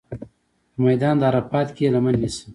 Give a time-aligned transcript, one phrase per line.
[0.71, 2.49] په میدان د عرصات کې لمنه نیسم.